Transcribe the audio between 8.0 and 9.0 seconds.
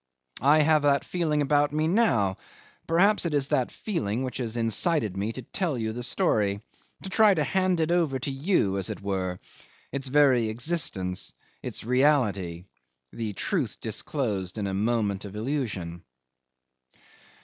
to you, as it